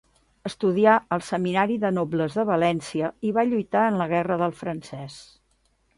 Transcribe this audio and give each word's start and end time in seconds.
Estudià 0.49 0.93
al 1.17 1.21
Seminari 1.27 1.75
de 1.83 1.91
Nobles 1.99 2.37
de 2.39 2.45
València 2.51 3.11
i 3.31 3.35
va 3.39 3.47
lluitar 3.51 3.85
en 3.91 4.03
la 4.03 4.09
guerra 4.17 4.39
del 4.45 4.57
francès. 4.63 5.25